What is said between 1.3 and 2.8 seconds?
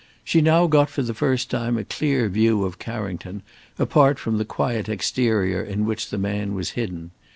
time a clear view of